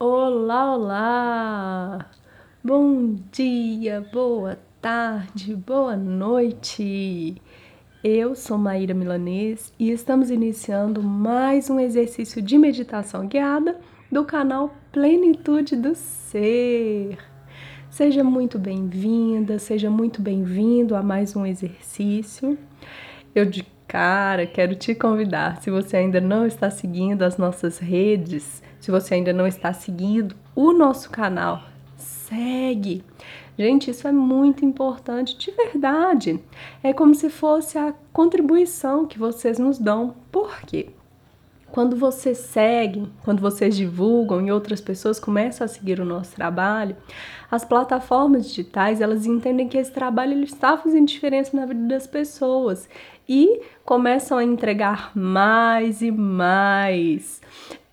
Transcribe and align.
Olá, 0.00 0.76
olá! 0.76 2.10
Bom 2.62 3.16
dia, 3.32 4.00
boa 4.12 4.56
tarde, 4.80 5.56
boa 5.56 5.96
noite! 5.96 7.42
Eu 8.04 8.36
sou 8.36 8.56
Maíra 8.56 8.94
Milanês 8.94 9.74
e 9.76 9.90
estamos 9.90 10.30
iniciando 10.30 11.02
mais 11.02 11.68
um 11.68 11.80
exercício 11.80 12.40
de 12.40 12.56
meditação 12.56 13.26
guiada 13.26 13.80
do 14.10 14.24
canal 14.24 14.72
Plenitude 14.92 15.74
do 15.74 15.96
Ser. 15.96 17.18
Seja 17.90 18.22
muito 18.22 18.56
bem-vinda, 18.56 19.58
seja 19.58 19.90
muito 19.90 20.22
bem-vindo 20.22 20.94
a 20.94 21.02
mais 21.02 21.34
um 21.34 21.44
exercício. 21.44 22.56
Eu 23.34 23.46
cara 23.88 24.46
quero 24.46 24.76
te 24.76 24.94
convidar, 24.94 25.62
se 25.62 25.70
você 25.70 25.96
ainda 25.96 26.20
não 26.20 26.46
está 26.46 26.70
seguindo 26.70 27.22
as 27.22 27.38
nossas 27.38 27.78
redes, 27.78 28.62
se 28.78 28.90
você 28.90 29.14
ainda 29.14 29.32
não 29.32 29.46
está 29.46 29.72
seguindo 29.72 30.36
o 30.54 30.72
nosso 30.72 31.10
canal, 31.10 31.62
segue. 31.96 33.02
Gente, 33.58 33.90
isso 33.90 34.06
é 34.06 34.12
muito 34.12 34.64
importante, 34.64 35.36
de 35.36 35.50
verdade. 35.50 36.38
É 36.82 36.92
como 36.92 37.14
se 37.14 37.28
fosse 37.28 37.76
a 37.76 37.92
contribuição 38.12 39.06
que 39.06 39.18
vocês 39.18 39.58
nos 39.58 39.78
dão. 39.78 40.14
Por 40.30 40.60
quê? 40.60 40.90
Quando 41.70 41.96
vocês 41.96 42.38
seguem, 42.38 43.10
quando 43.24 43.40
vocês 43.40 43.76
divulgam 43.76 44.44
e 44.44 44.50
outras 44.50 44.80
pessoas 44.80 45.20
começam 45.20 45.64
a 45.64 45.68
seguir 45.68 46.00
o 46.00 46.04
nosso 46.04 46.34
trabalho, 46.34 46.96
as 47.50 47.64
plataformas 47.64 48.48
digitais 48.48 49.00
elas 49.00 49.26
entendem 49.26 49.68
que 49.68 49.76
esse 49.76 49.92
trabalho 49.92 50.32
ele 50.32 50.44
está 50.44 50.76
fazendo 50.76 51.06
diferença 51.06 51.56
na 51.56 51.66
vida 51.66 51.86
das 51.86 52.06
pessoas 52.06 52.88
e 53.28 53.60
começam 53.84 54.38
a 54.38 54.44
entregar 54.44 55.12
mais 55.14 56.00
e 56.00 56.10
mais. 56.10 57.40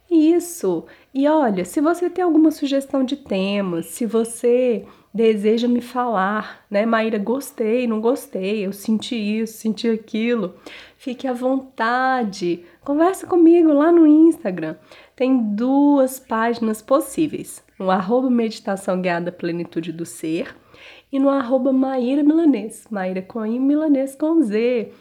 Isso. 0.10 0.86
E 1.14 1.28
olha, 1.28 1.66
se 1.66 1.82
você 1.82 2.10
tem 2.10 2.24
alguma 2.24 2.52
sugestão 2.52 3.04
de 3.04 3.18
temas, 3.18 3.88
se 3.88 4.05
você 4.05 4.86
deseja 5.16 5.66
me 5.66 5.80
falar, 5.80 6.66
né, 6.70 6.85
Maíra, 6.85 7.18
gostei, 7.18 7.88
não 7.88 8.02
gostei, 8.02 8.66
eu 8.66 8.74
senti 8.74 9.16
isso, 9.16 9.54
senti 9.54 9.90
aquilo, 9.90 10.55
fique 10.98 11.26
à 11.26 11.32
vontade. 11.32 12.66
Conversa 12.84 13.26
comigo 13.26 13.71
lá 13.71 13.93
no 13.93 14.05
Instagram. 14.05 14.76
Tem 15.16 15.55
duas 15.55 16.20
páginas 16.20 16.82
possíveis, 16.82 17.63
no 17.80 17.90
arroba 17.90 18.30
meditação 18.30 19.02
guiada 19.02 19.32
plenitude 19.32 19.93
do 19.93 20.05
ser 20.05 20.54
e 21.10 21.18
no 21.18 21.30
arroba 21.30 21.71
Maíra 21.71 22.21
Milanês, 22.21 22.86
Maíra 22.91 23.26
I, 23.48 23.58
Milanês 23.58 24.16
com 24.16 24.41
Z. 24.41 24.91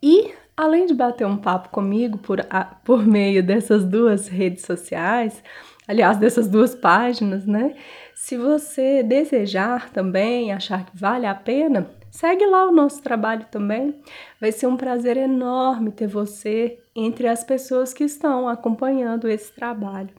E 0.00 0.30
além 0.56 0.86
de 0.86 0.94
bater 0.94 1.26
um 1.26 1.36
papo 1.36 1.68
comigo 1.70 2.18
por, 2.18 2.46
a, 2.50 2.64
por 2.64 3.06
meio 3.06 3.42
dessas 3.42 3.84
duas 3.84 4.28
redes 4.28 4.64
sociais, 4.64 5.42
aliás, 5.86 6.16
dessas 6.16 6.48
duas 6.48 6.74
páginas, 6.74 7.46
né? 7.46 7.74
Se 8.14 8.36
você 8.36 9.02
desejar 9.02 9.90
também, 9.90 10.52
achar 10.52 10.86
que 10.86 10.96
vale 10.96 11.26
a 11.26 11.34
pena, 11.34 11.90
segue 12.10 12.46
lá 12.46 12.68
o 12.68 12.72
nosso 12.72 13.02
trabalho 13.02 13.46
também. 13.50 14.00
Vai 14.40 14.52
ser 14.52 14.66
um 14.66 14.76
prazer 14.76 15.16
enorme 15.16 15.90
ter 15.90 16.06
você 16.06 16.78
entre 16.94 17.26
as 17.26 17.42
pessoas 17.42 17.92
que 17.92 18.04
estão 18.04 18.48
acompanhando 18.48 19.28
esse 19.28 19.52
trabalho. 19.52 20.10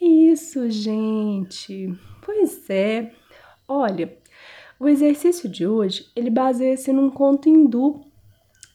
Isso, 0.00 0.70
gente. 0.70 1.94
Pois 2.22 2.68
é. 2.70 3.12
Olha, 3.66 4.16
o 4.78 4.88
exercício 4.88 5.48
de 5.48 5.66
hoje, 5.66 6.06
ele 6.14 6.30
baseia-se 6.30 6.92
num 6.92 7.10
conto 7.10 7.48
hindu 7.48 8.04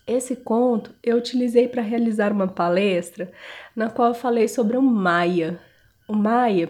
esse 0.10 0.36
conto 0.36 0.94
eu 1.04 1.18
utilizei 1.18 1.68
para 1.68 1.82
realizar 1.82 2.32
uma 2.32 2.48
palestra 2.48 3.32
na 3.76 3.90
qual 3.90 4.10
eu 4.10 4.14
falei 4.14 4.48
sobre 4.48 4.76
o 4.76 4.82
Maia. 4.82 5.60
O 6.08 6.16
Maia 6.16 6.70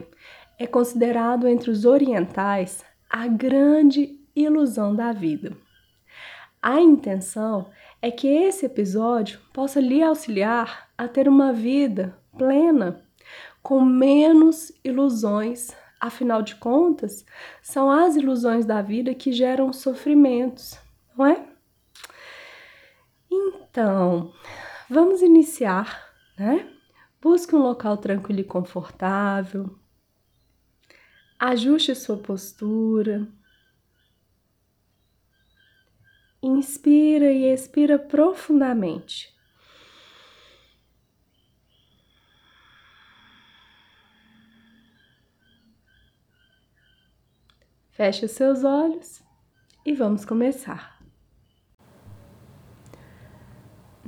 é 0.57 0.67
considerado 0.67 1.47
entre 1.47 1.71
os 1.71 1.85
orientais 1.85 2.83
a 3.09 3.27
grande 3.27 4.19
ilusão 4.35 4.93
da 4.93 5.13
vida. 5.13 5.55
A 6.61 6.81
intenção 6.81 7.69
é 8.01 8.11
que 8.11 8.27
esse 8.27 8.65
episódio 8.65 9.39
possa 9.53 9.79
lhe 9.79 10.03
auxiliar 10.03 10.89
a 10.97 11.07
ter 11.07 11.29
uma 11.29 11.53
vida 11.53 12.17
plena, 12.37 13.01
com 13.63 13.79
menos 13.81 14.71
ilusões. 14.83 15.71
Afinal 15.99 16.41
de 16.41 16.55
contas, 16.55 17.25
são 17.61 17.89
as 17.89 18.15
ilusões 18.15 18.65
da 18.65 18.81
vida 18.81 19.13
que 19.13 19.31
geram 19.31 19.71
sofrimentos, 19.71 20.77
não 21.17 21.25
é? 21.25 21.48
Então, 23.31 24.33
vamos 24.89 25.21
iniciar, 25.21 26.13
né? 26.37 26.69
Busque 27.21 27.55
um 27.55 27.59
local 27.59 27.97
tranquilo 27.97 28.39
e 28.39 28.43
confortável. 28.43 29.77
Ajuste 31.37 31.95
sua 31.95 32.17
postura. 32.17 33.27
Inspira 36.41 37.31
e 37.31 37.45
expira 37.45 37.99
profundamente. 37.99 39.37
Feche 47.91 48.25
os 48.25 48.31
seus 48.31 48.63
olhos 48.63 49.21
e 49.85 49.93
vamos 49.93 50.23
começar. 50.23 50.98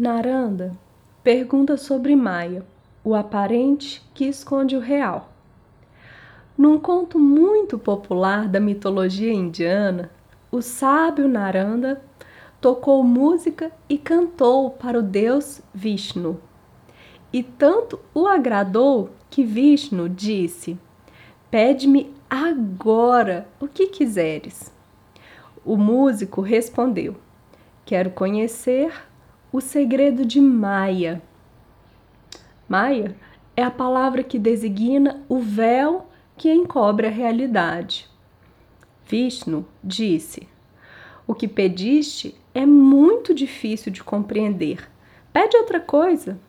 Naranda 0.02 0.76
pergunta 1.24 1.78
sobre 1.78 2.16
Maia, 2.16 2.66
o 3.04 3.14
aparente 3.14 4.02
que 4.16 4.26
esconde 4.26 4.76
o 4.76 4.80
real. 4.80 5.32
Num 6.58 6.80
conto 6.80 7.20
muito 7.20 7.78
popular 7.78 8.48
da 8.48 8.60
mitologia 8.60 9.32
indiana, 9.32 10.10
o 10.52 10.60
sábio 10.60 11.28
Naranda 11.28 12.02
tocou 12.60 13.04
música 13.04 13.72
e 13.88 13.96
cantou 13.96 14.72
para 14.72 14.98
o 14.98 15.04
deus 15.04 15.62
Vishnu. 15.72 16.42
E 17.32 17.44
tanto 17.44 18.00
o 18.12 18.26
agradou 18.26 19.12
que 19.30 19.44
Vishnu 19.44 20.10
disse: 20.10 20.80
Pede-me 21.52 22.12
agora 22.28 23.48
o 23.60 23.68
que 23.68 23.86
quiseres. 23.86 24.74
O 25.64 25.78
músico 25.78 26.42
respondeu: 26.42 27.16
Quero 27.86 28.10
conhecer 28.10 29.11
o 29.52 29.60
segredo 29.60 30.26
de 30.26 30.40
Maia. 30.40 31.22
Maia 32.70 33.16
é 33.56 33.64
a 33.64 33.72
palavra 33.72 34.24
que 34.24 34.40
designa 34.40 35.24
o 35.28 35.40
véu 35.40 36.08
que 36.38 36.52
encobre 36.52 37.08
a 37.08 37.10
realidade. 37.10 38.10
Vishnu 39.06 39.66
disse: 39.84 40.48
O 41.28 41.36
que 41.36 41.48
pediste 41.48 42.34
é 42.54 42.66
muito 42.66 43.34
difícil 43.34 43.92
de 43.92 44.02
compreender. 44.02 44.90
Pede 45.34 45.58
outra 45.58 45.80
coisa. 45.80 46.40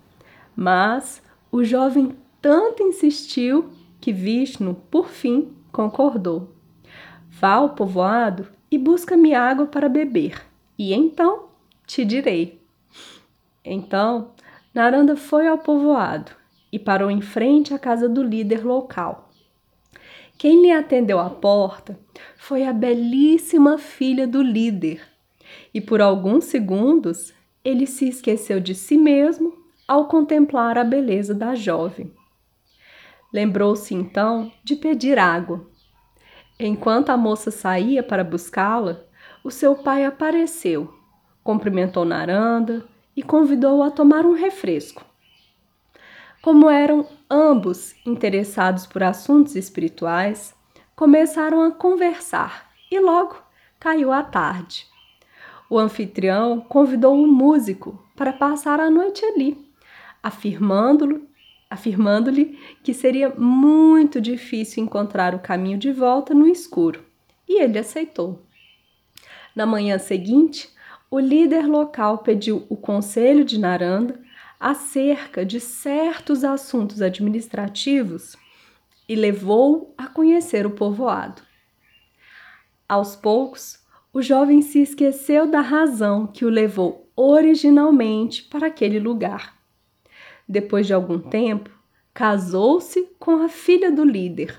Mas 0.55 1.23
o 1.51 1.65
jovem 1.65 2.17
tanto 2.41 2.83
insistiu 2.83 3.71
que 4.01 4.13
Vishnu, 4.13 4.75
por 4.91 5.09
fim, 5.09 5.53
concordou. 5.73 6.53
Vá 7.31 7.55
ao 7.55 7.71
povoado 7.71 8.47
e 8.71 8.79
busca-me 8.79 9.35
água 9.35 9.67
para 9.67 9.89
beber, 9.89 10.43
e 10.79 10.93
então 10.93 11.47
te 11.87 12.05
direi. 12.05 12.62
Então, 13.65 14.33
Naranda 14.75 15.17
foi 15.17 15.47
ao 15.47 15.59
povoado 15.59 16.33
e 16.73 16.79
parou 16.79 17.11
em 17.11 17.21
frente 17.21 17.75
à 17.75 17.79
casa 17.79 18.09
do 18.09 18.23
líder 18.23 18.65
local. 18.65 19.31
Quem 20.39 20.63
lhe 20.63 20.73
atendeu 20.73 21.21
à 21.21 21.31
porta 21.31 21.99
foi 22.37 22.65
a 22.65 22.73
belíssima 22.73 23.79
filha 23.79 24.27
do 24.27 24.43
líder, 24.43 25.01
e 25.73 25.81
por 25.81 26.01
alguns 26.01 26.47
segundos 26.47 27.33
ele 27.65 27.87
se 27.87 28.09
esqueceu 28.09 28.59
de 28.59 28.75
si 28.75 28.97
mesmo 28.97 29.57
ao 29.87 30.07
contemplar 30.09 30.79
a 30.79 30.85
beleza 30.85 31.35
da 31.35 31.55
jovem. 31.55 32.13
Lembrou-se 33.33 33.95
então 33.95 34.51
de 34.65 34.75
pedir 34.75 35.19
água. 35.19 35.67
Enquanto 36.59 37.11
a 37.11 37.17
moça 37.17 37.51
saía 37.51 38.03
para 38.03 38.25
buscá-la, 38.25 39.05
o 39.45 39.51
seu 39.51 39.77
pai 39.77 40.05
apareceu, 40.05 40.93
cumprimentou 41.43 42.05
Naranda, 42.05 42.85
e 43.17 43.23
convidou-o 43.23 43.83
a 43.83 43.91
tomar 43.91 44.25
um 44.25 44.33
refresco. 44.33 45.05
Como 46.41 46.69
eram 46.69 47.07
ambos 47.31 47.95
interessados 48.05 48.87
por 48.87 49.03
assuntos 49.03 49.55
espirituais, 49.55 50.55
começaram 50.97 51.63
a 51.63 51.71
conversar 51.71 52.71
e 52.91 52.99
logo 52.99 53.37
caiu 53.79 54.13
a 54.13 54.23
tarde. 54.23 54.87
O 55.71 55.79
anfitrião 55.79 56.61
convidou 56.61 57.23
o 57.23 57.27
músico 57.27 57.99
para 58.17 58.33
passar 58.33 58.81
a 58.81 58.91
noite 58.91 59.25
ali, 59.25 59.57
afirmando-lhe 60.23 61.33
afirmando-lhe 61.73 62.59
que 62.83 62.93
seria 62.93 63.31
muito 63.31 64.21
difícil 64.21 64.85
encontrar 64.85 65.35
o 65.35 65.39
caminho 65.39 65.79
de 65.79 65.91
volta 65.91 66.35
no 66.35 66.47
escuro, 66.47 67.03
e 67.49 67.63
ele 67.63 67.79
aceitou. 67.79 68.43
Na 69.57 69.65
manhã 69.65 69.99
seguinte, 69.99 70.69
o 71.13 71.21
líder 71.21 71.67
local 71.67 72.19
pediu 72.19 72.65
o 72.71 72.77
conselho 72.77 73.45
de 73.45 73.61
Naranda 73.61 74.19
acerca 74.59 75.45
de 75.45 75.61
certos 75.61 76.43
assuntos 76.43 77.03
administrativos 77.03 78.35
e 79.07 79.15
levou-o 79.15 79.93
a 79.99 80.07
conhecer 80.07 80.65
o 80.65 80.71
povoado. 80.71 81.43
Aos 82.89 83.15
poucos, 83.15 83.79
o 84.11 84.23
jovem 84.23 84.63
se 84.63 84.81
esqueceu 84.81 85.47
da 85.47 85.61
razão 85.61 86.27
que 86.27 86.47
o 86.47 86.49
levou 86.49 87.13
originalmente 87.15 88.45
para 88.45 88.69
aquele 88.69 88.99
lugar. 88.99 89.55
Depois 90.49 90.87
de 90.87 90.95
algum 90.95 91.19
tempo, 91.19 91.69
casou-se 92.15 93.07
com 93.19 93.45
a 93.45 93.51
filha 93.51 93.93
do 93.93 94.03
líder. 94.03 94.59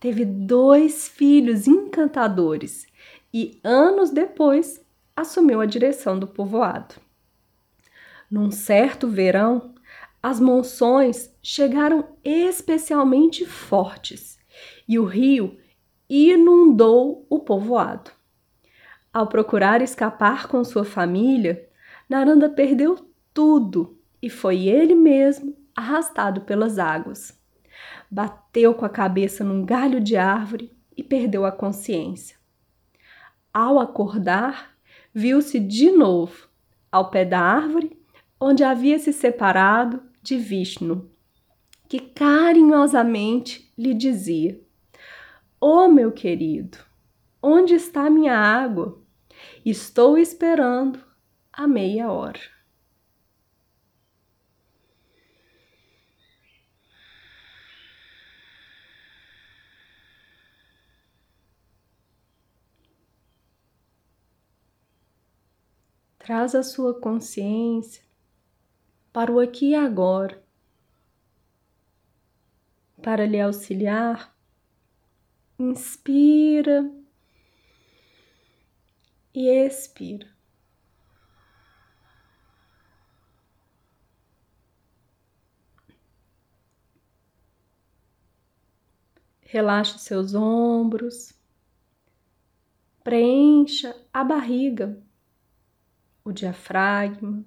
Teve 0.00 0.24
dois 0.24 1.08
filhos 1.08 1.68
encantadores 1.68 2.86
e, 3.34 3.60
anos 3.62 4.08
depois, 4.08 4.80
assumiu 5.20 5.60
a 5.60 5.66
direção 5.66 6.18
do 6.18 6.26
povoado. 6.26 6.96
Num 8.30 8.50
certo 8.50 9.08
verão, 9.08 9.74
as 10.22 10.38
monções 10.38 11.34
chegaram 11.42 12.16
especialmente 12.24 13.44
fortes 13.46 14.38
e 14.88 14.98
o 14.98 15.04
rio 15.04 15.58
inundou 16.08 17.26
o 17.28 17.38
povoado. 17.38 18.10
Ao 19.12 19.26
procurar 19.26 19.82
escapar 19.82 20.46
com 20.46 20.62
sua 20.62 20.84
família, 20.84 21.68
Naranda 22.08 22.48
perdeu 22.48 22.96
tudo 23.32 23.98
e 24.22 24.28
foi 24.28 24.68
ele 24.68 24.94
mesmo 24.94 25.56
arrastado 25.74 26.42
pelas 26.42 26.78
águas. 26.78 27.38
Bateu 28.10 28.74
com 28.74 28.84
a 28.84 28.90
cabeça 28.90 29.42
num 29.42 29.64
galho 29.64 30.00
de 30.00 30.16
árvore 30.16 30.76
e 30.96 31.02
perdeu 31.02 31.44
a 31.44 31.52
consciência. 31.52 32.36
Ao 33.52 33.80
acordar, 33.80 34.69
viu-se 35.14 35.58
de 35.58 35.90
novo 35.90 36.48
ao 36.90 37.10
pé 37.10 37.24
da 37.24 37.40
árvore 37.40 37.96
onde 38.40 38.64
havia 38.64 38.98
se 38.98 39.12
separado 39.12 40.02
de 40.22 40.36
Vishnu, 40.36 41.10
que 41.88 42.00
carinhosamente 42.00 43.72
lhe 43.76 43.92
dizia: 43.92 44.60
Oh, 45.60 45.88
meu 45.88 46.10
querido, 46.12 46.78
onde 47.42 47.74
está 47.74 48.08
minha 48.08 48.36
água? 48.36 48.98
Estou 49.64 50.16
esperando 50.16 51.00
a 51.52 51.66
meia 51.66 52.10
hora. 52.10 52.40
Traz 66.30 66.54
a 66.54 66.62
sua 66.62 66.94
consciência 66.94 68.04
para 69.12 69.32
o 69.32 69.40
aqui 69.40 69.70
e 69.70 69.74
agora, 69.74 70.40
para 73.02 73.26
lhe 73.26 73.40
auxiliar. 73.40 74.32
Inspira 75.58 76.88
e 79.34 79.48
expira. 79.48 80.28
Relaxe 89.40 89.98
seus 89.98 90.32
ombros, 90.32 91.32
preencha 93.02 94.00
a 94.12 94.22
barriga 94.22 95.09
o 96.24 96.32
diafragma. 96.32 97.44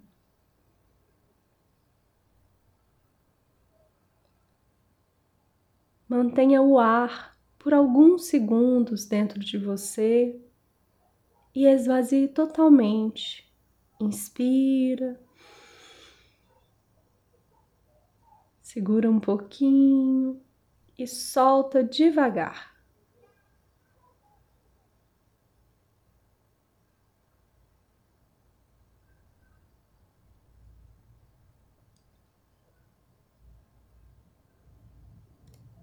Mantenha 6.07 6.61
o 6.61 6.77
ar 6.77 7.37
por 7.57 7.73
alguns 7.73 8.25
segundos 8.25 9.05
dentro 9.05 9.39
de 9.39 9.57
você 9.57 10.39
e 11.55 11.65
esvazie 11.65 12.27
totalmente. 12.27 13.51
Inspira. 13.99 15.19
Segura 18.61 19.09
um 19.09 19.19
pouquinho 19.19 20.41
e 20.97 21.07
solta 21.07 21.83
devagar. 21.83 22.72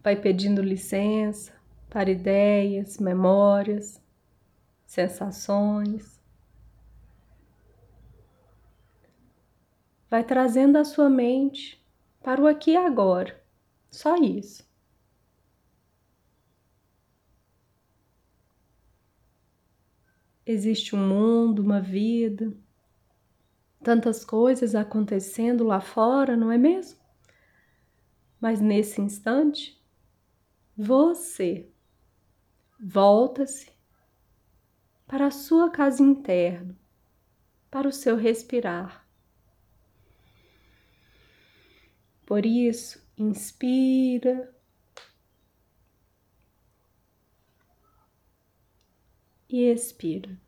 Vai 0.02 0.17
pedindo 0.17 0.62
licença 0.62 1.52
para 1.88 2.11
ideias, 2.11 2.99
memórias, 2.99 4.02
sensações. 4.87 6.20
Vai 10.08 10.25
trazendo 10.25 10.76
a 10.76 10.85
sua 10.85 11.08
mente 11.08 11.85
para 12.23 12.41
o 12.41 12.47
aqui 12.47 12.73
e 12.73 12.76
agora, 12.76 13.41
só 13.91 14.17
isso. 14.17 14.69
Existe 20.44 20.96
um 20.96 21.06
mundo, 21.06 21.62
uma 21.62 21.81
vida, 21.81 22.53
tantas 23.82 24.25
coisas 24.25 24.75
acontecendo 24.75 25.64
lá 25.64 25.81
fora, 25.81 26.37
não 26.37 26.50
é 26.50 26.58
mesmo? 26.58 26.99
Mas 28.41 28.61
nesse 28.61 29.00
instante, 29.00 29.80
você 30.82 31.69
volta-se 32.81 33.71
para 35.06 35.27
a 35.27 35.31
sua 35.31 35.69
casa 35.69 36.03
interna, 36.03 36.75
para 37.71 37.87
o 37.87 37.93
seu 37.93 38.17
respirar. 38.17 39.06
Por 42.25 42.47
isso, 42.47 43.06
inspira 43.19 44.55
e 49.50 49.65
expira. 49.65 50.41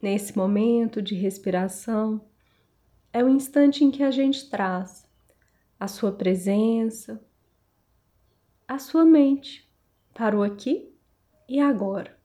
Nesse 0.00 0.36
momento 0.36 1.02
de 1.02 1.16
respiração, 1.16 2.24
é 3.12 3.24
o 3.24 3.28
instante 3.28 3.82
em 3.82 3.90
que 3.90 4.04
a 4.04 4.12
gente 4.12 4.48
traz 4.48 5.08
a 5.78 5.88
sua 5.88 6.12
presença, 6.12 7.20
a 8.66 8.78
sua 8.78 9.04
mente 9.04 9.68
para 10.14 10.36
o 10.36 10.42
aqui 10.42 10.94
e 11.48 11.58
agora. 11.58 12.16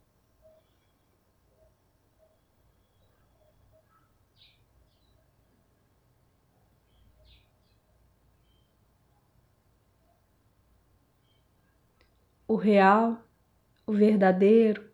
O 12.47 12.55
real, 12.55 13.19
o 13.87 13.93
verdadeiro, 13.93 14.92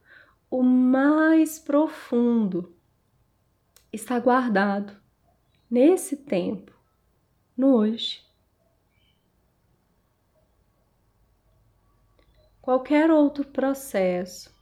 o 0.50 0.64
mais 0.64 1.60
profundo 1.60 2.76
está 3.94 4.20
guardado 4.20 5.00
nesse 5.70 6.18
tempo, 6.18 6.74
no 7.56 7.76
hoje. 7.76 8.28
Qualquer 12.62 13.12
outro 13.12 13.46
processo, 13.46 14.54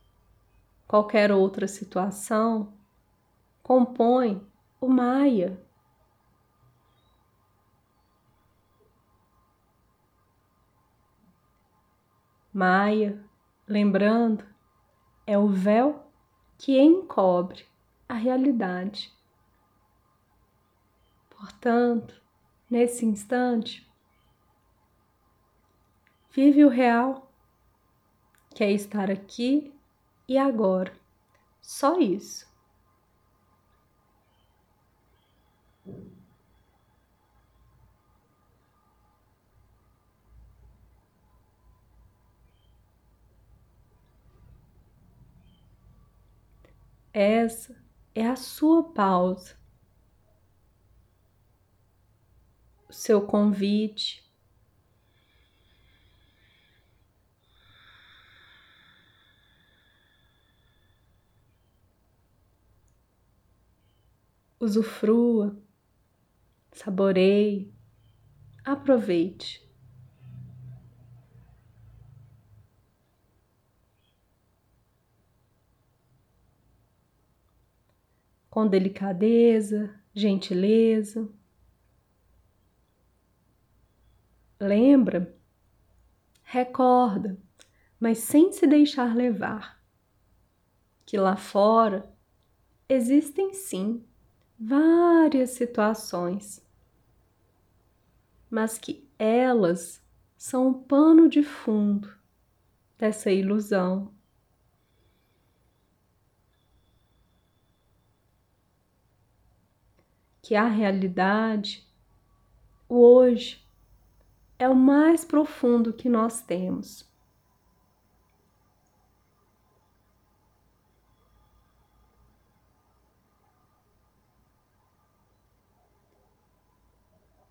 qualquer 0.87 1.31
outra 1.31 1.67
situação 1.67 2.73
compõe 3.63 4.45
o 4.79 4.87
Maia. 4.87 5.61
Maia, 12.53 13.23
lembrando, 13.67 14.43
é 15.27 15.37
o 15.37 15.47
véu 15.47 16.09
que 16.57 16.79
encobre 16.79 17.65
a 18.07 18.13
realidade. 18.13 19.13
Portanto, 21.29 22.19
nesse 22.69 23.05
instante, 23.05 23.85
vive 26.31 26.63
o 26.63 26.69
real, 26.69 27.29
que 28.55 28.63
é 28.63 28.71
estar 28.71 29.11
aqui 29.11 29.71
e 30.27 30.37
agora. 30.37 30.93
Só 31.61 31.99
isso. 31.99 32.46
Essa 47.19 47.75
é 48.13 48.27
a 48.27 48.35
sua 48.35 48.93
pausa, 48.93 49.57
o 52.87 52.93
seu 52.93 53.25
convite. 53.25 54.23
Usufrua, 64.59 65.59
saboreie, 66.71 67.73
aproveite. 68.63 69.66
Com 78.57 78.65
delicadeza, 78.65 79.93
gentileza. 80.15 81.29
Lembra, 84.59 85.37
recorda, 86.41 87.37
mas 87.99 88.17
sem 88.17 88.51
se 88.51 88.65
deixar 88.65 89.15
levar, 89.15 89.79
que 91.05 91.19
lá 91.19 91.35
fora 91.35 92.11
existem 92.89 93.53
sim 93.53 94.03
várias 94.59 95.51
situações, 95.51 96.59
mas 98.49 98.79
que 98.79 99.07
elas 99.19 100.03
são 100.35 100.69
o 100.71 100.81
pano 100.81 101.29
de 101.29 101.43
fundo 101.43 102.11
dessa 102.97 103.29
ilusão 103.29 104.16
que 110.47 110.55
a 110.55 110.65
realidade, 110.65 111.85
o 112.87 113.01
hoje, 113.01 113.61
é 114.57 114.69
o 114.69 114.73
mais 114.73 115.25
profundo 115.25 115.91
que 115.91 116.07
nós 116.07 116.41
temos. 116.41 117.05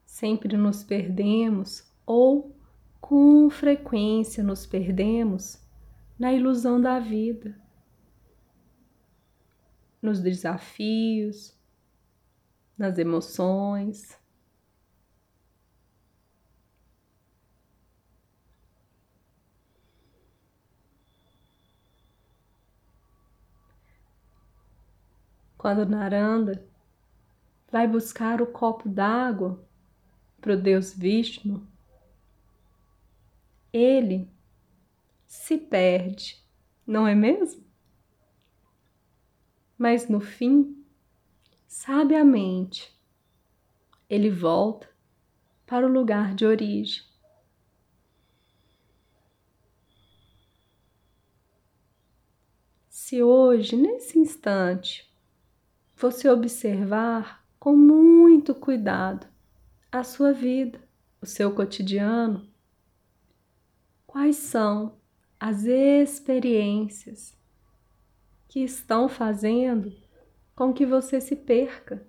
Sempre 0.06 0.56
nos 0.56 0.82
perdemos 0.82 1.92
ou 2.06 2.56
com 2.98 3.50
frequência 3.50 4.42
nos 4.42 4.64
perdemos 4.64 5.62
na 6.18 6.32
ilusão 6.32 6.80
da 6.80 6.98
vida, 6.98 7.60
nos 10.00 10.18
desafios, 10.18 11.55
nas 12.76 12.98
emoções. 12.98 14.18
Quando 25.56 25.86
Naranda 25.86 26.64
vai 27.72 27.88
buscar 27.88 28.40
o 28.40 28.46
copo 28.46 28.88
d'água 28.88 29.66
para 30.40 30.52
o 30.52 30.56
Deus 30.56 30.92
Vishnu, 30.92 31.66
ele 33.72 34.30
se 35.26 35.58
perde, 35.58 36.42
não 36.86 37.06
é 37.06 37.14
mesmo? 37.14 37.64
Mas 39.76 40.08
no 40.08 40.20
fim, 40.20 40.75
sabiamente, 41.66 42.94
ele 44.08 44.30
volta 44.30 44.88
para 45.66 45.86
o 45.86 45.92
lugar 45.92 46.34
de 46.34 46.46
origem. 46.46 47.02
Se 52.88 53.22
hoje, 53.22 53.76
nesse 53.76 54.18
instante, 54.18 55.12
você 55.94 56.28
observar 56.28 57.46
com 57.58 57.76
muito 57.76 58.54
cuidado 58.54 59.26
a 59.90 60.02
sua 60.02 60.32
vida, 60.32 60.80
o 61.20 61.26
seu 61.26 61.54
cotidiano, 61.54 62.48
quais 64.06 64.36
são 64.36 64.98
as 65.38 65.64
experiências 65.64 67.36
que 68.48 68.60
estão 68.60 69.08
fazendo 69.08 69.92
com 70.56 70.72
que 70.72 70.86
você 70.86 71.20
se 71.20 71.36
perca. 71.36 72.02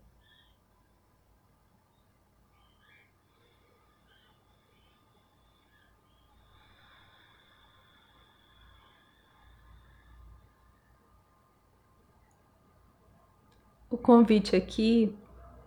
O 13.89 13.97
convite 13.97 14.55
aqui 14.55 15.13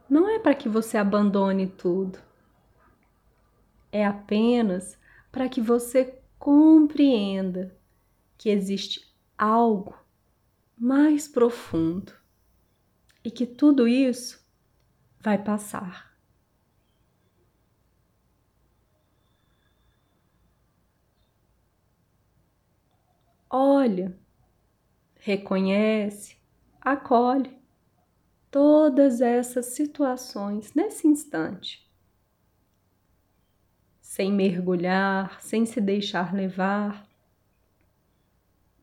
não 0.08 0.28
é 0.28 0.38
para 0.38 0.54
que 0.54 0.68
você 0.68 0.96
abandone 0.96 1.66
tudo, 1.66 2.18
é 3.92 4.06
apenas 4.06 4.98
para 5.30 5.48
que 5.48 5.60
você 5.60 6.18
compreenda 6.38 7.76
que 8.38 8.48
existe 8.48 9.14
algo 9.36 9.94
mais 10.78 11.28
profundo 11.28 12.19
e 13.24 13.30
que 13.30 13.46
tudo 13.46 13.86
isso 13.86 14.44
vai 15.20 15.36
passar. 15.42 16.10
Olha, 23.48 24.16
reconhece, 25.16 26.36
acolhe 26.80 27.58
todas 28.50 29.20
essas 29.20 29.66
situações 29.66 30.72
nesse 30.74 31.06
instante, 31.06 31.88
sem 34.00 34.32
mergulhar, 34.32 35.40
sem 35.40 35.66
se 35.66 35.80
deixar 35.80 36.32
levar, 36.32 37.08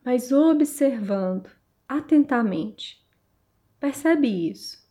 mas 0.04 0.32
observando 0.32 1.50
atentamente 1.88 2.97
Percebe 3.80 4.28
isso. 4.50 4.86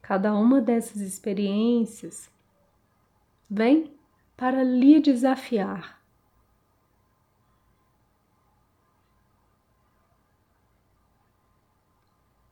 Cada 0.00 0.32
uma 0.34 0.60
dessas 0.60 1.00
experiências 1.00 2.30
vem 3.50 3.90
para 4.36 4.62
lhe 4.62 5.00
desafiar 5.00 6.00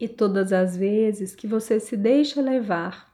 e 0.04 0.08
todas 0.08 0.52
as 0.52 0.76
vezes 0.76 1.34
que 1.34 1.46
você 1.46 1.80
se 1.80 1.96
deixa 1.96 2.38
levar, 2.42 3.10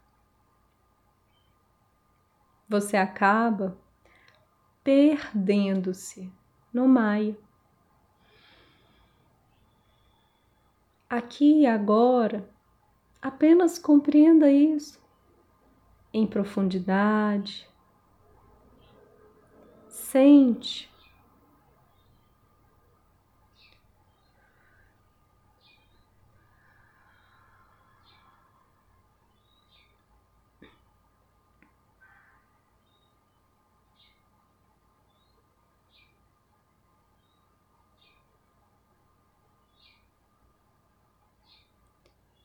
você 2.68 2.96
acaba 2.96 3.78
perdendo-se 4.82 6.32
no 6.72 6.88
Maia. 6.88 7.38
Aqui 11.08 11.60
e 11.60 11.66
agora, 11.66 12.50
apenas 13.22 13.78
compreenda 13.78 14.50
isso 14.50 15.00
em 16.12 16.26
profundidade. 16.26 17.68
Sente 19.88 20.89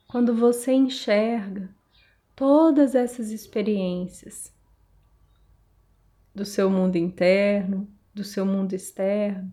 quando 0.08 0.34
você 0.34 0.72
enxerga 0.72 1.70
todas 2.36 2.96
essas 2.96 3.32
experiências 3.32 4.54
do 6.34 6.46
seu 6.46 6.70
mundo 6.70 6.98
interno, 6.98 7.90
do 8.14 8.24
seu 8.24 8.46
mundo 8.46 8.74
externo, 8.74 9.52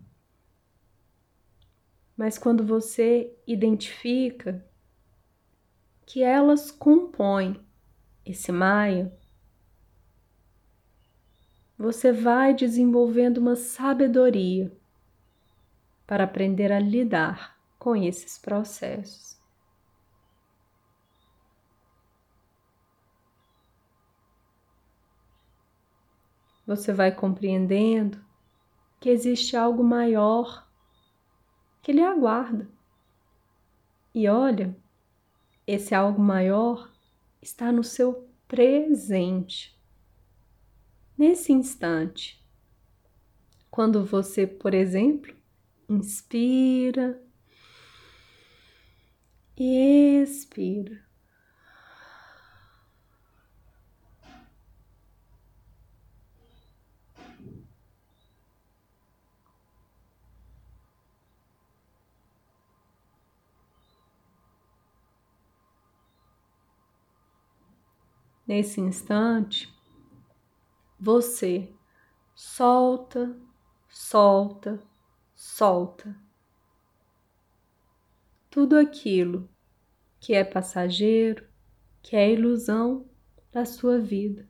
mas 2.15 2.37
quando 2.37 2.65
você 2.65 3.35
identifica 3.47 4.63
que 6.05 6.21
elas 6.21 6.69
compõem 6.69 7.59
esse 8.25 8.51
Maia, 8.51 9.11
você 11.77 12.11
vai 12.11 12.53
desenvolvendo 12.53 13.39
uma 13.39 13.55
sabedoria 13.55 14.71
para 16.05 16.23
aprender 16.23 16.71
a 16.71 16.79
lidar 16.79 17.57
com 17.79 17.95
esses 17.95 18.37
processos. 18.37 19.32
Você 26.65 26.93
vai 26.93 27.13
compreendendo 27.13 28.23
que 28.99 29.09
existe 29.09 29.57
algo 29.57 29.83
maior 29.83 30.67
que 31.81 31.91
lhe 31.91 32.01
aguarda. 32.01 32.69
E 34.15 34.29
olha, 34.29 34.75
esse 35.67 35.93
algo 35.93 36.21
maior 36.21 36.89
está 37.41 37.71
no 37.71 37.83
seu 37.83 38.29
presente. 38.47 39.77
Nesse 41.17 41.51
instante, 41.51 42.43
quando 43.69 44.05
você, 44.05 44.47
por 44.47 44.73
exemplo, 44.73 45.35
inspira 45.89 47.21
e 49.57 50.21
expira. 50.21 51.03
Nesse 68.55 68.79
instante, 68.79 69.67
você 70.99 71.73
solta, 72.35 73.35
solta, 73.89 74.79
solta 75.33 76.15
tudo 78.51 78.77
aquilo 78.77 79.49
que 80.19 80.35
é 80.35 80.43
passageiro, 80.43 81.47
que 81.99 82.15
é 82.15 82.31
ilusão 82.31 83.09
da 83.51 83.65
sua 83.65 83.97
vida, 83.97 84.47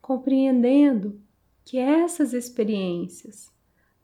compreendendo 0.00 1.20
que 1.64 1.76
essas 1.76 2.32
experiências 2.32 3.52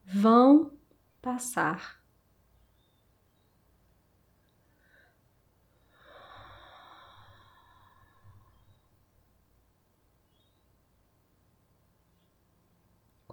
vão 0.04 0.76
passar. 1.22 2.04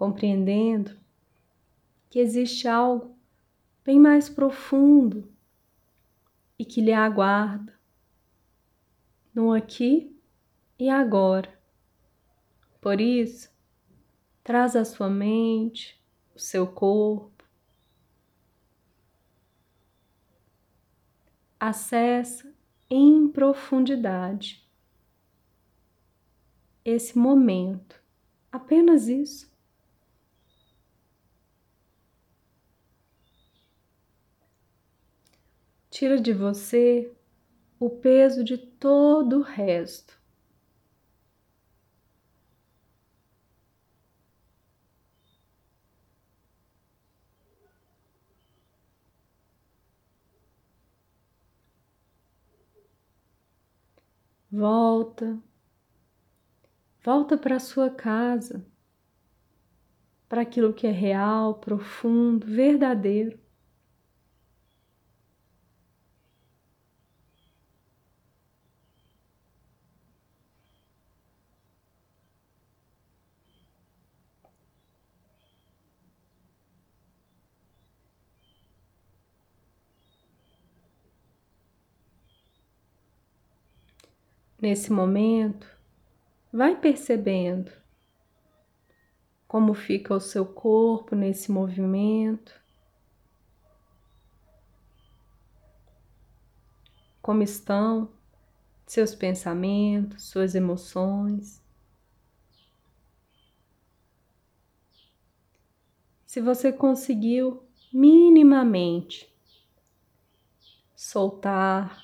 Compreendendo 0.04 0.94
que 2.10 2.18
existe 2.18 2.68
algo 2.68 3.16
bem 3.82 3.98
mais 3.98 4.28
profundo 4.28 5.32
e 6.58 6.64
que 6.64 6.82
lhe 6.82 6.92
aguarda 6.92 7.72
no 9.34 9.50
aqui 9.50 10.14
e 10.78 10.90
agora. 10.90 11.58
Por 12.82 13.00
isso, 13.00 13.50
traz 14.42 14.76
a 14.76 14.84
sua 14.84 15.08
mente, 15.08 15.98
o 16.34 16.38
seu 16.38 16.66
corpo, 16.66 17.42
acessa 21.58 22.54
em 22.90 23.26
profundidade 23.26 24.68
esse 26.84 27.16
momento, 27.16 27.98
apenas 28.52 29.08
isso. 29.08 29.53
Tira 35.94 36.20
de 36.20 36.32
você 36.32 37.08
o 37.78 37.88
peso 37.88 38.42
de 38.42 38.58
todo 38.58 39.38
o 39.38 39.42
resto. 39.42 40.20
Volta, 54.50 55.38
volta 57.04 57.38
para 57.38 57.60
sua 57.60 57.88
casa, 57.88 58.66
para 60.28 60.42
aquilo 60.42 60.74
que 60.74 60.88
é 60.88 60.90
real, 60.90 61.54
profundo, 61.54 62.44
verdadeiro. 62.48 63.43
Nesse 84.64 84.90
momento, 84.90 85.68
vai 86.50 86.74
percebendo 86.74 87.70
como 89.46 89.74
fica 89.74 90.14
o 90.14 90.20
seu 90.20 90.46
corpo 90.46 91.14
nesse 91.14 91.52
movimento, 91.52 92.58
como 97.20 97.42
estão 97.42 98.10
seus 98.86 99.14
pensamentos, 99.14 100.30
suas 100.30 100.54
emoções. 100.54 101.62
Se 106.24 106.40
você 106.40 106.72
conseguiu 106.72 107.62
minimamente 107.92 109.30
soltar, 110.96 112.02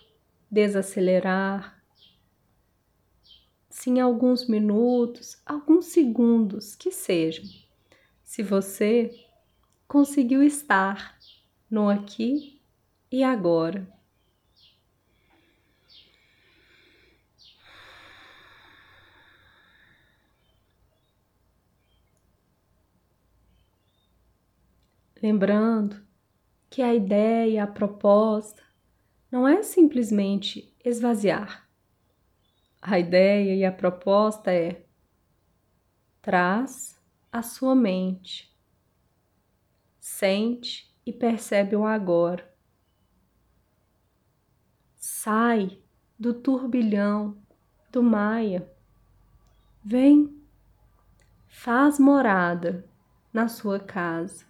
desacelerar, 0.51 1.80
se 3.81 3.89
em 3.89 3.99
alguns 3.99 4.47
minutos, 4.47 5.41
alguns 5.47 5.87
segundos 5.87 6.77
que 6.77 6.93
sejam, 6.93 7.47
se 8.23 8.43
você 8.43 9.11
conseguiu 9.89 10.43
estar 10.43 11.19
no 11.71 11.89
aqui 11.89 12.61
e 13.11 13.25
agora. 13.25 13.91
Lembrando 25.23 25.97
que 26.69 26.83
a 26.83 26.95
ideia, 26.95 27.65
a 27.65 27.67
proposta, 27.67 28.63
não 29.33 29.49
é 29.49 29.63
simplesmente 29.63 30.71
esvaziar, 30.85 31.70
a 32.81 32.99
ideia 32.99 33.55
e 33.55 33.65
a 33.65 33.73
proposta 33.73 34.53
é: 34.53 34.85
traz 36.23 37.01
a 37.31 37.43
sua 37.43 37.75
mente, 37.75 38.55
sente 39.99 40.95
e 41.05 41.13
percebe 41.13 41.77
o 41.77 41.85
agora. 41.85 42.49
Sai 44.97 45.83
do 46.19 46.35
turbilhão 46.35 47.41
do 47.91 48.03
Maia. 48.03 48.71
Vem, 49.83 50.43
faz 51.49 51.99
morada 51.99 52.89
na 53.33 53.49
sua 53.49 53.81
casa. 53.81 54.45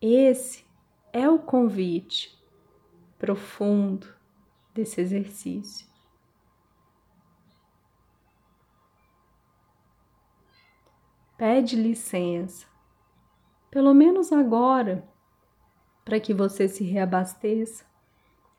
Esse 0.00 0.64
é 1.12 1.28
o 1.28 1.38
convite 1.38 2.36
profundo 3.18 4.06
desse 4.72 5.00
exercício. 5.00 5.93
Pede 11.36 11.76
licença, 11.76 12.66
pelo 13.70 13.92
menos 13.92 14.32
agora, 14.32 15.08
para 16.04 16.20
que 16.20 16.34
você 16.34 16.68
se 16.68 16.84
reabasteça. 16.84 17.84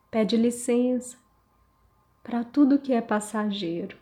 Pede 0.10 0.36
licença 0.38 1.18
para 2.24 2.44
tudo 2.44 2.80
que 2.80 2.94
é 2.94 3.02
passageiro 3.02 3.98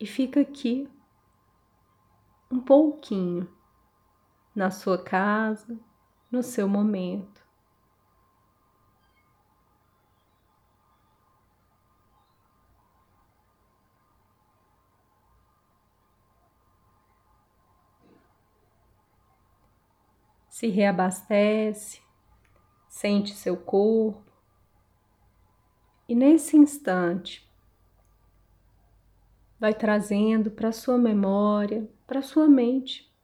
e 0.00 0.06
fica 0.06 0.40
aqui 0.40 0.88
um 2.50 2.60
pouquinho 2.60 3.48
na 4.54 4.70
sua 4.70 4.96
casa, 4.96 5.78
no 6.30 6.42
seu 6.42 6.68
momento. 6.68 7.43
Se 20.64 20.70
reabastece, 20.70 22.00
sente 22.88 23.34
seu 23.34 23.54
corpo. 23.54 24.32
E 26.08 26.14
nesse 26.14 26.56
instante 26.56 27.46
vai 29.60 29.74
trazendo 29.74 30.50
para 30.50 30.72
sua 30.72 30.96
memória, 30.96 31.86
para 32.06 32.22
sua 32.22 32.48
mente, 32.48 33.14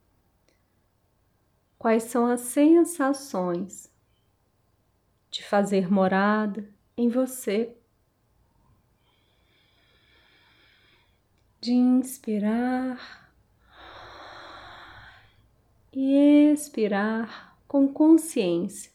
quais 1.79 2.03
são 2.03 2.27
as 2.27 2.43
sensações 2.43 3.91
de 5.31 5.43
fazer 5.43 5.91
morada 5.91 6.71
em 6.95 7.09
você, 7.09 7.75
de 11.59 11.73
inspirar 11.73 13.20
e 15.93 16.53
expirar 16.53 17.57
com 17.67 17.87
consciência. 17.89 18.91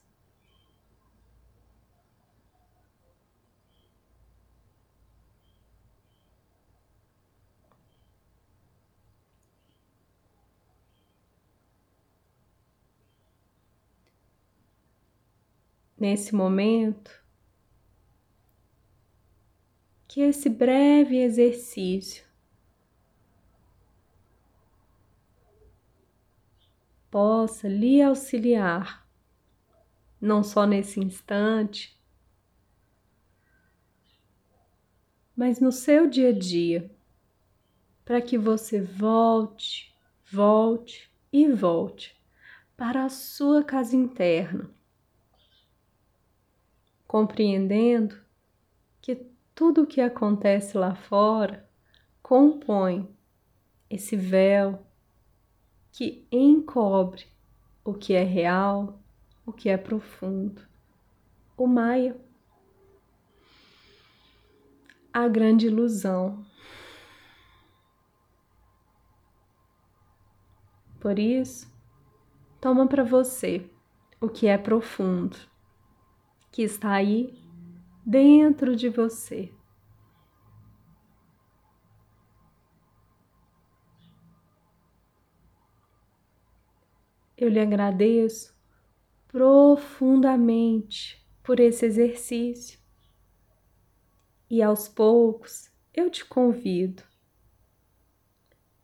nesse 15.98 16.36
momento, 16.36 17.12
que 20.08 20.22
esse 20.22 20.50
breve 20.50 21.18
exercício 21.18 22.25
possa 27.16 27.70
lhe 27.70 28.02
auxiliar, 28.02 29.08
não 30.20 30.44
só 30.44 30.66
nesse 30.66 31.00
instante, 31.00 31.98
mas 35.34 35.62
no 35.62 35.72
seu 35.72 36.10
dia 36.10 36.32
a 36.32 36.38
dia, 36.38 36.92
para 38.04 38.22
que 38.22 38.38
você 38.38 38.82
volte, 38.82 39.96
volte 40.30 41.10
e 41.32 41.48
volte 41.48 42.14
para 42.76 43.06
a 43.06 43.10
sua 43.10 43.64
casa 43.64 43.96
interna 43.96 44.70
compreendendo 47.08 48.20
que 49.02 49.16
tudo 49.56 49.84
o 49.84 49.88
que 49.88 50.02
acontece 50.02 50.78
lá 50.78 50.94
fora 50.94 51.66
compõe 52.22 53.10
esse 53.90 54.18
véu 54.18 54.85
que 55.96 56.28
encobre 56.30 57.26
o 57.82 57.94
que 57.94 58.14
é 58.14 58.24
real, 58.24 59.00
o 59.46 59.54
que 59.54 59.70
é 59.70 59.78
profundo. 59.78 60.62
O 61.56 61.66
Maia, 61.66 62.20
a 65.14 65.26
grande 65.30 65.68
ilusão. 65.68 66.46
Por 71.00 71.18
isso, 71.18 71.74
toma 72.60 72.88
para 72.88 73.06
você 73.06 73.66
o 74.20 74.28
que 74.28 74.48
é 74.48 74.58
profundo 74.58 75.38
que 76.52 76.64
está 76.64 76.92
aí 76.92 77.42
dentro 78.06 78.76
de 78.76 78.90
você. 78.90 79.50
Eu 87.38 87.50
lhe 87.50 87.60
agradeço 87.60 88.56
profundamente 89.28 91.22
por 91.44 91.60
esse 91.60 91.86
exercício 91.86 92.80
e 94.50 94.62
aos 94.62 94.88
poucos 94.88 95.70
eu 95.94 96.10
te 96.10 96.24
convido. 96.24 97.04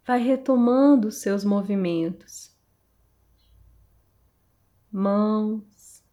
Vai 0.06 0.20
retomando 0.20 1.08
os 1.08 1.22
seus 1.22 1.46
movimentos. 1.46 2.52
Mãos, 4.92 6.04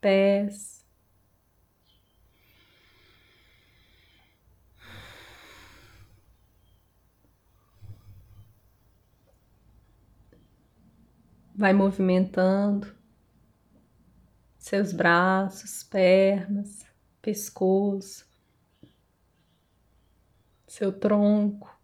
pés. 0.00 0.75
Vai 11.58 11.72
movimentando 11.72 12.94
seus 14.58 14.92
braços, 14.92 15.82
pernas, 15.84 16.84
pescoço, 17.22 18.28
seu 20.66 20.92
tronco, 20.92 21.74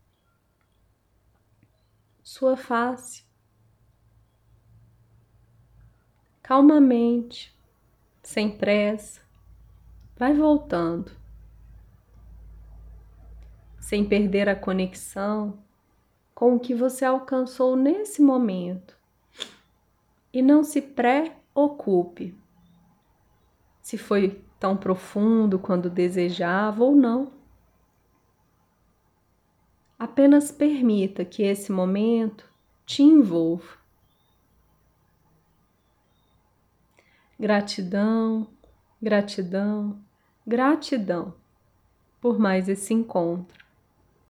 sua 2.22 2.54
face. 2.54 3.24
Calmamente 6.42 7.56
sem 8.22 8.54
pressa, 8.54 9.22
vai 10.16 10.34
voltando, 10.34 11.10
sem 13.80 14.06
perder 14.06 14.50
a 14.50 14.54
conexão 14.54 15.58
com 16.34 16.56
o 16.56 16.60
que 16.60 16.74
você 16.74 17.06
alcançou 17.06 17.74
nesse 17.74 18.20
momento. 18.20 19.01
E 20.32 20.40
não 20.40 20.64
se 20.64 20.80
preocupe 20.80 22.34
se 23.82 23.98
foi 23.98 24.42
tão 24.58 24.76
profundo 24.76 25.58
quando 25.58 25.90
desejava 25.90 26.84
ou 26.84 26.94
não. 26.94 27.32
Apenas 29.98 30.50
permita 30.50 31.24
que 31.24 31.42
esse 31.42 31.70
momento 31.70 32.48
te 32.86 33.02
envolva. 33.02 33.76
Gratidão, 37.38 38.48
gratidão, 39.00 39.98
gratidão 40.46 41.34
por 42.20 42.38
mais 42.38 42.68
esse 42.68 42.94
encontro. 42.94 43.61